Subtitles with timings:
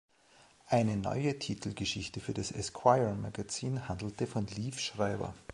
[0.65, 5.35] Eine neue Titelgeschichte für das Esquire-Magazin handelte von Liev Schreiber.